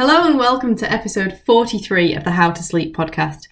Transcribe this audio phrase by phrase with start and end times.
[0.00, 3.48] Hello and welcome to episode 43 of the How to Sleep podcast.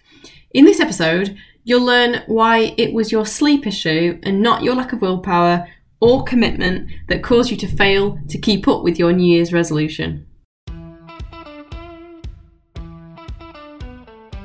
[0.52, 4.94] In this episode, you'll learn why it was your sleep issue and not your lack
[4.94, 5.68] of willpower
[6.00, 10.26] or commitment that caused you to fail to keep up with your New Year's resolution.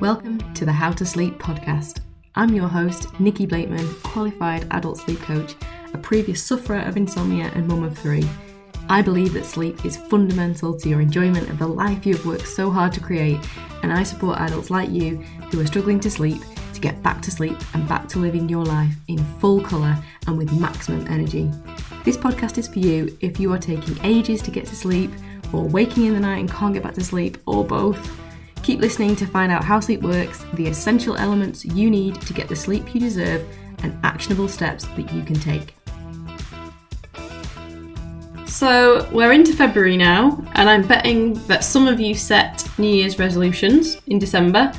[0.01, 2.01] Welcome to the How to Sleep podcast.
[2.35, 5.55] I'm your host, Nikki Blakeman, qualified adult sleep coach,
[5.93, 8.27] a previous sufferer of insomnia and mum of three.
[8.89, 12.47] I believe that sleep is fundamental to your enjoyment of the life you have worked
[12.47, 13.39] so hard to create,
[13.81, 15.17] and I support adults like you
[15.51, 16.41] who are struggling to sleep
[16.73, 20.37] to get back to sleep and back to living your life in full colour and
[20.37, 21.49] with maximum energy.
[22.03, 25.11] This podcast is for you if you are taking ages to get to sleep,
[25.53, 28.19] or waking in the night and can't get back to sleep, or both.
[28.63, 32.47] Keep listening to find out how sleep works, the essential elements you need to get
[32.47, 33.45] the sleep you deserve,
[33.83, 35.75] and actionable steps that you can take.
[38.53, 43.17] So we're into February now, and I'm betting that some of you set New Year's
[43.17, 44.71] resolutions in December,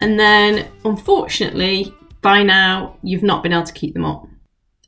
[0.00, 4.26] and then unfortunately, by now, you've not been able to keep them up.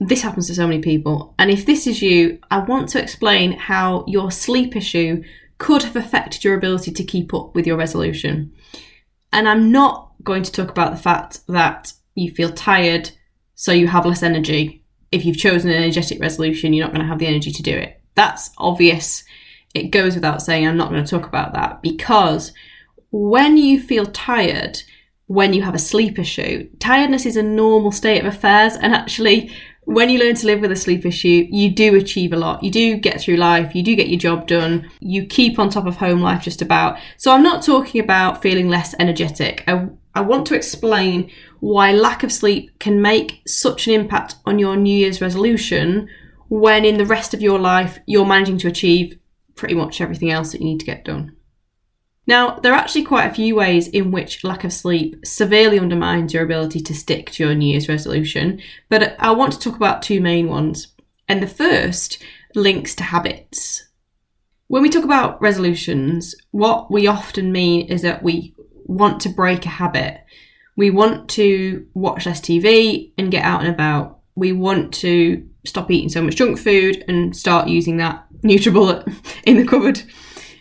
[0.00, 3.52] This happens to so many people, and if this is you, I want to explain
[3.52, 5.22] how your sleep issue
[5.58, 8.54] could have affected your ability to keep up with your resolution.
[9.34, 13.10] And I'm not going to talk about the fact that you feel tired,
[13.54, 14.82] so you have less energy.
[15.12, 17.76] If you've chosen an energetic resolution, you're not going to have the energy to do
[17.76, 19.24] it that's obvious.
[19.72, 22.52] It goes without saying, I'm not going to talk about that because
[23.10, 24.82] when you feel tired,
[25.26, 28.74] when you have a sleep issue, tiredness is a normal state of affairs.
[28.74, 29.50] And actually,
[29.84, 32.62] when you learn to live with a sleep issue, you do achieve a lot.
[32.62, 35.86] You do get through life, you do get your job done, you keep on top
[35.86, 36.98] of home life just about.
[37.16, 39.64] So, I'm not talking about feeling less energetic.
[39.66, 44.58] I, I want to explain why lack of sleep can make such an impact on
[44.58, 46.08] your New Year's resolution
[46.50, 49.18] when in the rest of your life you're managing to achieve
[49.54, 51.34] pretty much everything else that you need to get done.
[52.26, 56.34] Now, there are actually quite a few ways in which lack of sleep severely undermines
[56.34, 60.02] your ability to stick to your New Year's resolution, but I want to talk about
[60.02, 60.88] two main ones.
[61.28, 62.20] And the first
[62.56, 63.88] links to habits.
[64.66, 68.54] When we talk about resolutions, what we often mean is that we
[68.86, 70.24] want to break a habit.
[70.76, 74.18] We want to watch less TV and get out and about.
[74.34, 79.56] We want to stop eating so much junk food and start using that NutriBullet in
[79.56, 80.02] the cupboard.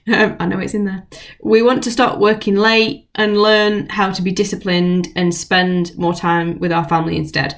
[0.08, 1.06] Um, I know it's in there.
[1.44, 6.14] We want to start working late and learn how to be disciplined and spend more
[6.14, 7.56] time with our family instead.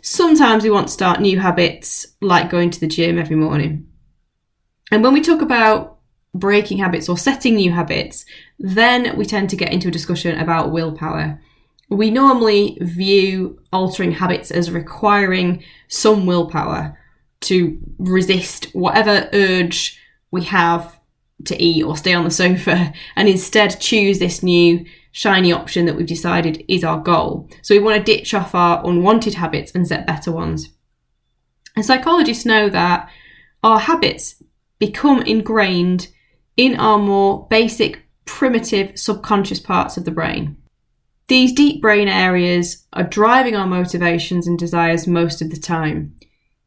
[0.00, 3.88] Sometimes we want to start new habits like going to the gym every morning.
[4.90, 5.98] And when we talk about
[6.34, 8.24] breaking habits or setting new habits,
[8.58, 11.40] then we tend to get into a discussion about willpower
[11.90, 16.98] we normally view altering habits as requiring some willpower
[17.40, 19.98] to resist whatever urge
[20.30, 20.98] we have
[21.44, 25.96] to eat or stay on the sofa and instead choose this new shiny option that
[25.96, 27.48] we've decided is our goal.
[27.62, 30.70] So we want to ditch off our unwanted habits and set better ones.
[31.74, 33.08] And psychologists know that
[33.62, 34.42] our habits
[34.78, 36.08] become ingrained
[36.56, 40.56] in our more basic, primitive subconscious parts of the brain.
[41.28, 46.16] These deep brain areas are driving our motivations and desires most of the time.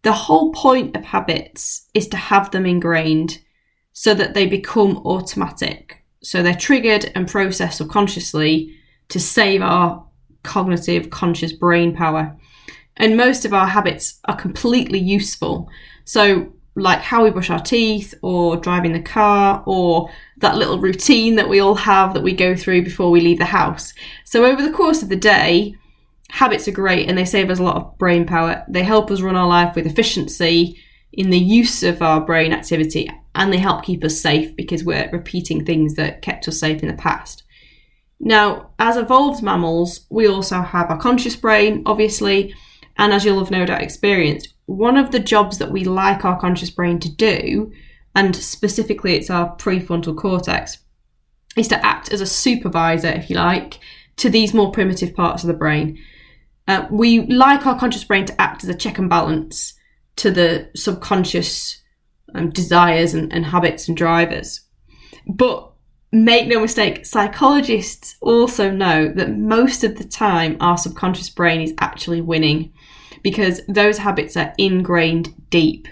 [0.03, 3.39] The whole point of habits is to have them ingrained
[3.91, 6.03] so that they become automatic.
[6.23, 8.75] So they're triggered and processed subconsciously
[9.09, 10.05] to save our
[10.43, 12.37] cognitive conscious brain power.
[12.97, 15.69] And most of our habits are completely useful.
[16.05, 21.35] So like how we brush our teeth or driving the car or that little routine
[21.35, 23.93] that we all have that we go through before we leave the house.
[24.23, 25.75] So over the course of the day,
[26.29, 28.63] habits are great and they save us a lot of brain power.
[28.69, 30.77] They help us run our life with efficiency
[31.11, 35.09] in the use of our brain activity and they help keep us safe because we're
[35.11, 37.43] repeating things that kept us safe in the past.
[38.19, 42.53] Now, as evolved mammals, we also have our conscious brain, obviously,
[42.97, 46.39] and as you'll have no doubt experienced, one of the jobs that we like our
[46.39, 47.71] conscious brain to do,
[48.15, 50.77] and specifically it's our prefrontal cortex,
[51.57, 53.79] is to act as a supervisor, if you like,
[54.17, 55.97] to these more primitive parts of the brain.
[56.67, 59.73] Uh, we like our conscious brain to act as a check and balance
[60.17, 61.81] to the subconscious
[62.35, 64.61] um, desires and, and habits and drivers.
[65.27, 65.71] But
[66.11, 71.73] make no mistake, psychologists also know that most of the time our subconscious brain is
[71.79, 72.73] actually winning
[73.23, 75.87] because those habits are ingrained deep.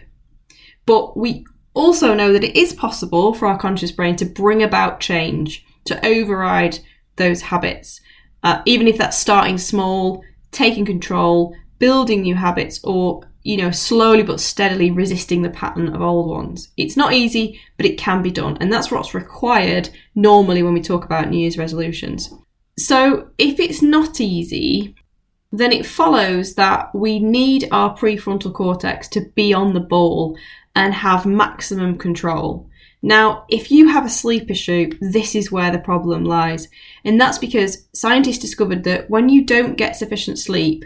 [0.86, 5.00] But we also know that it is possible for our conscious brain to bring about
[5.00, 6.80] change, to override
[7.16, 8.02] those habits,
[8.44, 14.22] uh, even if that's starting small, taking control, building new habits, or you know, slowly
[14.22, 16.70] but steadily resisting the pattern of old ones.
[16.78, 18.58] It's not easy, but it can be done.
[18.60, 22.34] And that's what's required normally when we talk about New Year's resolutions.
[22.78, 24.96] So if it's not easy,
[25.52, 30.38] then it follows that we need our prefrontal cortex to be on the ball
[30.76, 32.70] and have maximum control.
[33.02, 36.68] Now, if you have a sleep issue, this is where the problem lies.
[37.06, 40.84] And that's because scientists discovered that when you don't get sufficient sleep,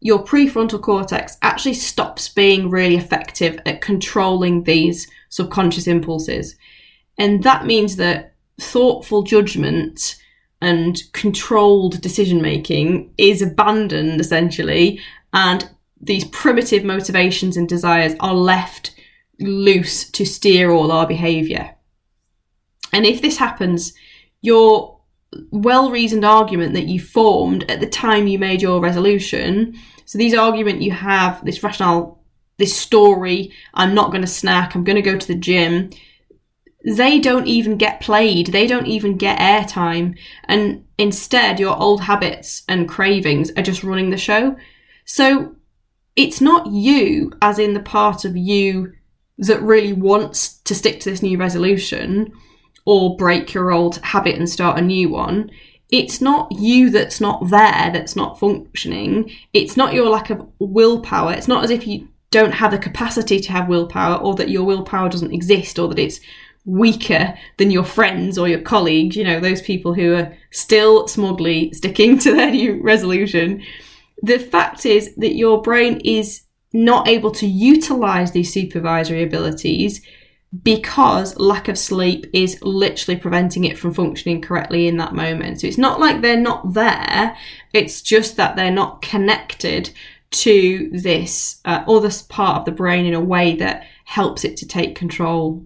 [0.00, 6.56] your prefrontal cortex actually stops being really effective at controlling these subconscious impulses.
[7.18, 10.16] And that means that thoughtful judgment
[10.60, 15.00] and controlled decision making is abandoned essentially,
[15.32, 15.68] and
[16.00, 18.94] these primitive motivations and desires are left
[19.38, 21.74] loose to steer all our behaviour.
[22.92, 23.92] And if this happens,
[24.40, 25.00] your
[25.50, 30.34] well reasoned argument that you formed at the time you made your resolution, so these
[30.34, 32.22] argument you have, this rationale,
[32.58, 35.90] this story, I'm not going to snack, I'm going to go to the gym,
[36.86, 38.48] they don't even get played.
[38.48, 40.16] They don't even get airtime.
[40.44, 44.56] And instead, your old habits and cravings are just running the show.
[45.04, 45.56] So
[46.14, 48.92] it's not you, as in the part of you
[49.38, 52.32] that really wants to stick to this new resolution
[52.84, 55.50] or break your old habit and start a new one.
[55.90, 59.30] It's not you that's not there, that's not functioning.
[59.52, 61.32] It's not your lack of willpower.
[61.32, 64.64] It's not as if you don't have the capacity to have willpower or that your
[64.64, 66.20] willpower doesn't exist or that it's
[66.66, 71.72] weaker than your friends or your colleagues, you know, those people who are still smugly
[71.72, 73.62] sticking to their new resolution.
[74.22, 76.42] The fact is that your brain is
[76.72, 80.02] not able to utilize these supervisory abilities
[80.62, 85.60] because lack of sleep is literally preventing it from functioning correctly in that moment.
[85.60, 87.36] So it's not like they're not there,
[87.72, 89.90] it's just that they're not connected
[90.30, 94.66] to this uh, other part of the brain in a way that helps it to
[94.66, 95.64] take control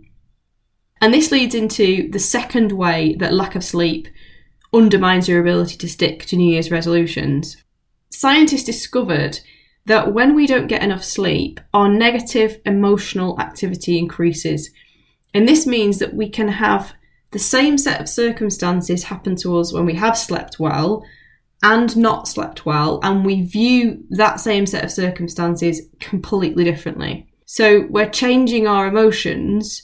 [1.00, 4.08] and this leads into the second way that lack of sleep
[4.72, 7.56] undermines your ability to stick to New Year's resolutions.
[8.10, 9.40] Scientists discovered
[9.86, 14.70] that when we don't get enough sleep, our negative emotional activity increases.
[15.32, 16.92] And this means that we can have
[17.32, 21.04] the same set of circumstances happen to us when we have slept well
[21.62, 27.28] and not slept well, and we view that same set of circumstances completely differently.
[27.44, 29.82] So we're changing our emotions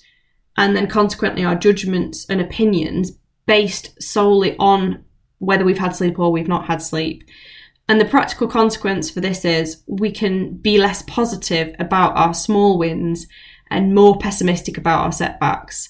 [0.56, 3.12] and then consequently our judgments and opinions
[3.47, 5.05] based solely on
[5.38, 7.23] whether we've had sleep or we've not had sleep.
[7.88, 12.79] And the practical consequence for this is we can be less positive about our small
[12.79, 13.26] wins
[13.70, 15.88] and more pessimistic about our setbacks.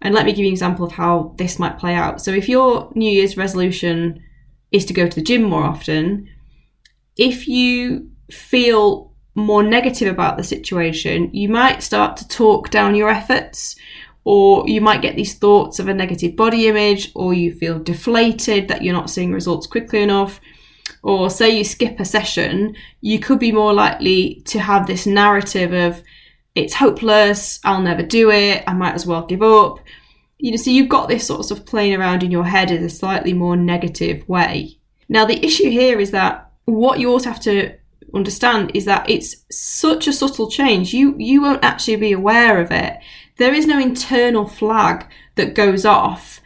[0.00, 2.20] And let me give you an example of how this might play out.
[2.20, 4.22] So, if your New Year's resolution
[4.70, 6.28] is to go to the gym more often,
[7.16, 13.10] if you feel more negative about the situation, you might start to talk down your
[13.10, 13.76] efforts,
[14.24, 18.66] or you might get these thoughts of a negative body image, or you feel deflated
[18.66, 20.40] that you're not seeing results quickly enough.
[21.02, 25.72] Or say you skip a session, you could be more likely to have this narrative
[25.72, 26.02] of
[26.54, 29.78] it's hopeless, I'll never do it, I might as well give up.
[30.38, 32.82] You know, so you've got this sort of stuff playing around in your head in
[32.82, 34.78] a slightly more negative way.
[35.08, 37.74] Now, the issue here is that what you also have to
[38.14, 40.92] understand is that it's such a subtle change.
[40.92, 42.98] You you won't actually be aware of it.
[43.38, 46.40] There is no internal flag that goes off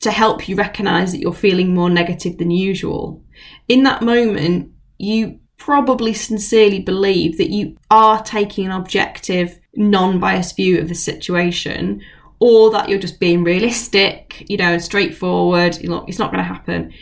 [0.00, 3.22] to help you recognize that you're feeling more negative than usual.
[3.68, 10.80] In that moment, you probably sincerely believe that you are taking an objective, non-biased view
[10.80, 12.02] of the situation
[12.40, 16.92] or that you're just being realistic, you know, straightforward, look, it's not going to happen.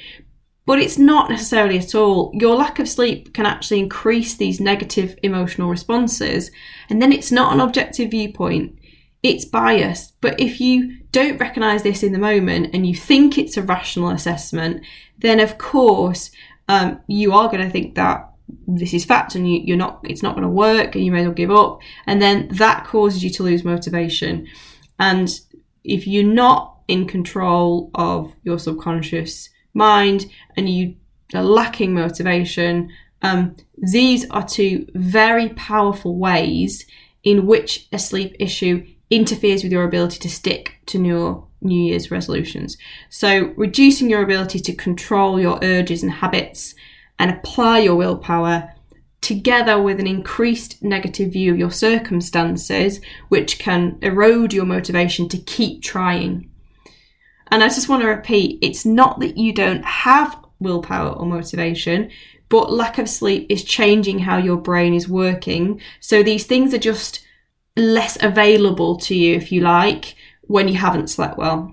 [0.66, 2.30] But it's not necessarily at all.
[2.34, 6.50] Your lack of sleep can actually increase these negative emotional responses,
[6.88, 8.78] and then it's not an objective viewpoint,
[9.22, 10.20] it's biased.
[10.20, 14.10] But if you don't recognize this in the moment and you think it's a rational
[14.10, 14.84] assessment,
[15.18, 16.30] then of course
[16.68, 18.30] um, you are going to think that
[18.66, 21.20] this is fact and you, you're not it's not going to work and you may
[21.20, 24.46] as well give up and then that causes you to lose motivation
[24.98, 25.40] and
[25.84, 30.96] if you're not in control of your subconscious mind and you
[31.34, 32.90] are lacking motivation,
[33.22, 36.86] um, these are two very powerful ways
[37.22, 42.10] in which a sleep issue interferes with your ability to stick to your New Year's
[42.10, 42.78] resolutions.
[43.10, 46.74] So, reducing your ability to control your urges and habits
[47.18, 48.72] and apply your willpower
[49.20, 55.38] together with an increased negative view of your circumstances, which can erode your motivation to
[55.38, 56.50] keep trying.
[57.50, 62.11] And I just want to repeat it's not that you don't have willpower or motivation.
[62.49, 65.80] but lack of sleep is changing how your brain is working.
[66.00, 67.25] So these things are just
[67.76, 71.73] less available to you, if you like, when you haven't slept well.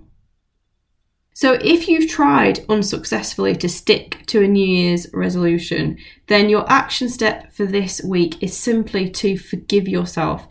[1.34, 7.10] So, if you've tried unsuccessfully to stick to a New Year's resolution, then your action
[7.10, 10.48] step for this week is simply to forgive yourself.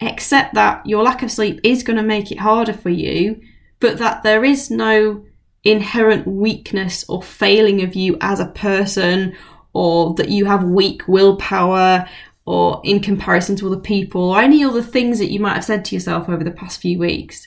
[0.00, 3.40] Accept that your lack of sleep is going to make it harder for you,
[3.80, 5.24] but that there is no
[5.64, 9.36] inherent weakness or failing of you as a person,
[9.72, 12.08] or that you have weak willpower,
[12.46, 15.84] or in comparison to other people, or any other things that you might have said
[15.84, 17.46] to yourself over the past few weeks.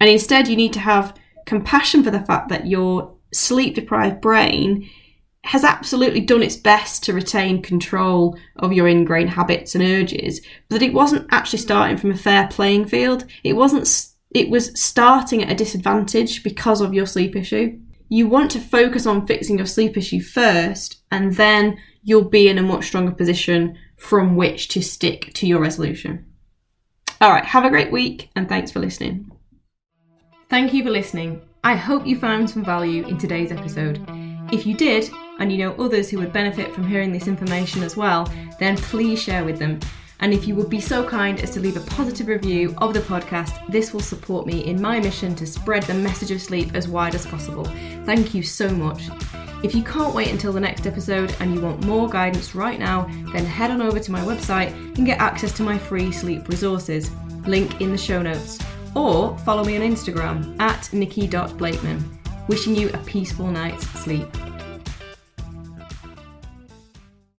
[0.00, 4.88] And instead, you need to have compassion for the fact that your sleep deprived brain
[5.44, 10.80] has absolutely done its best to retain control of your ingrained habits and urges, but
[10.80, 13.24] that it wasn't actually starting from a fair playing field.
[13.42, 13.86] It wasn't
[14.30, 17.78] it was starting at a disadvantage because of your sleep issue.
[18.08, 22.58] You want to focus on fixing your sleep issue first, and then you'll be in
[22.58, 26.26] a much stronger position from which to stick to your resolution.
[27.20, 29.30] All right, have a great week, and thanks for listening.
[30.48, 31.42] Thank you for listening.
[31.62, 34.02] I hope you found some value in today's episode.
[34.50, 37.96] If you did, and you know others who would benefit from hearing this information as
[37.96, 39.80] well, then please share with them.
[40.20, 43.00] And if you would be so kind as to leave a positive review of the
[43.00, 46.88] podcast, this will support me in my mission to spread the message of sleep as
[46.88, 47.64] wide as possible.
[48.04, 49.08] Thank you so much.
[49.62, 53.02] If you can't wait until the next episode and you want more guidance right now,
[53.32, 57.10] then head on over to my website and get access to my free sleep resources.
[57.46, 58.58] Link in the show notes
[58.94, 62.18] or follow me on Instagram at nikki.blakeman.
[62.48, 64.26] Wishing you a peaceful night's sleep.